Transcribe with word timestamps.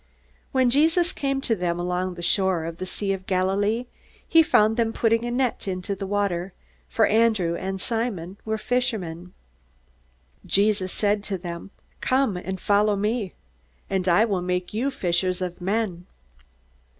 When 0.51 0.71
Jesus 0.71 1.11
came 1.11 1.41
to 1.41 1.55
them 1.55 1.79
along 1.79 2.15
the 2.15 2.23
shore 2.23 2.65
of 2.65 2.77
the 2.79 2.87
Sea 2.87 3.13
of 3.13 3.27
Galilee, 3.27 3.85
he 4.27 4.41
found 4.41 4.75
them 4.75 4.93
putting 4.93 5.25
a 5.25 5.29
net 5.29 5.67
into 5.67 5.93
the 5.95 6.07
water, 6.07 6.53
for 6.89 7.05
Andrew 7.05 7.55
and 7.55 7.79
Simon 7.79 8.37
were 8.43 8.57
fishermen. 8.57 9.31
Jesus 10.43 10.91
said 10.91 11.23
to 11.25 11.37
them, 11.37 11.69
"Come 12.01 12.35
and 12.35 12.59
follow 12.59 12.95
me, 12.95 13.33
and 13.91 14.07
I 14.09 14.25
will 14.25 14.41
make 14.41 14.73
you 14.73 14.89
fishers 14.89 15.39
of 15.39 15.61
men." 15.61 16.07